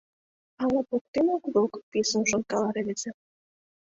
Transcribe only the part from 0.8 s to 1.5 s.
поктен ок